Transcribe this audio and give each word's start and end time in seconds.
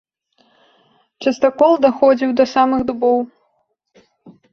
Частакол 1.25 1.71
даходзіў 1.85 2.31
да 2.39 2.45
самых 2.55 2.81
дубоў. 2.89 3.17